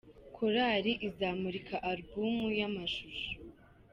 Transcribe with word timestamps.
Korali 0.35 0.91
azamurika 1.07 1.75
alubumu 1.89 2.47
y’amashusho 2.59 3.29